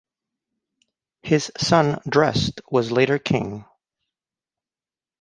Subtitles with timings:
[1.21, 3.65] His son Drest was later king.